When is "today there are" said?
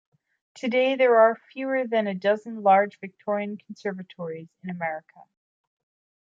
0.55-1.35